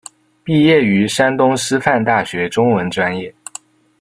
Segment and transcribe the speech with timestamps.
[0.43, 3.31] 毕业于山东师范大学中文专业。